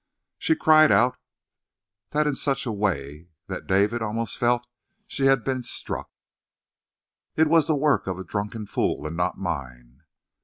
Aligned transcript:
She 0.39 0.55
cried 0.55 0.91
out 0.91 1.13
at 1.13 1.19
that 2.09 2.25
in 2.25 2.33
such 2.33 2.65
a 2.65 2.71
way 2.71 3.27
that 3.45 3.67
David 3.67 4.01
almost 4.01 4.35
felt 4.35 4.65
she 5.05 5.25
had 5.27 5.43
been 5.43 5.61
struck. 5.61 6.09
"It 7.35 7.47
was 7.47 7.67
the 7.67 7.75
work 7.75 8.07
of 8.07 8.17
a 8.17 8.23
drunken 8.23 8.65
fool, 8.65 9.05
and 9.05 9.15
not 9.15 9.37
mine." 9.37 10.01